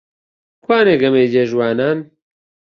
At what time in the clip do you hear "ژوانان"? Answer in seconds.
1.51-1.99